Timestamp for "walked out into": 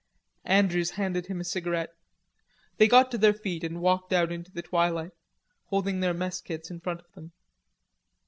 3.79-4.49